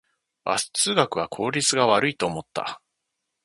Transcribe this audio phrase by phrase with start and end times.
[0.45, 2.81] バス通学は効率が悪いと思った